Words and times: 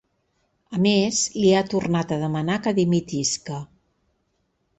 A 0.75 0.79
més, 0.85 1.19
li 1.43 1.51
ha 1.57 1.61
tornat 1.73 2.15
a 2.15 2.17
demanar 2.25 2.57
que 2.65 2.75
dimitisca. 2.79 3.61